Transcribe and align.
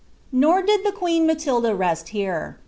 Not 0.31 0.65
did 0.65 0.83
tlie 0.83 0.95
queen 0.95 1.27
MaLlda 1.29 1.77
rest 1.77 2.09
here. 2.09 2.57